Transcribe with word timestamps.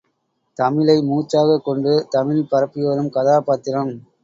தமிழை 0.59 1.01
மூச்சாகக் 1.01 1.63
கொண்டு 1.63 2.07
தமிழ் 2.09 2.43
பரப்பிவரும் 2.51 3.09
கதாபாத்திரம். 3.09 3.93